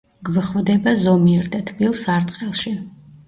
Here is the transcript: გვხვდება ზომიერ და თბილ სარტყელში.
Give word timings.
გვხვდება 0.27 0.93
ზომიერ 1.01 1.51
და 1.57 1.61
თბილ 1.69 1.93
სარტყელში. 2.01 2.75